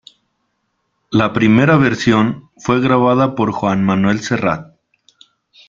[1.11, 4.75] La primera versión fue grabada por Joan Manuel Serrat.